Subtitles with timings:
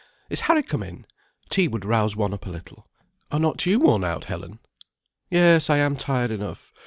[0.31, 1.05] Is Harry come in?
[1.51, 2.87] Tea would rouse one up a little.
[3.29, 4.57] Are not you worn out, Helen?"
[5.29, 6.73] "Yes; I am tired enough.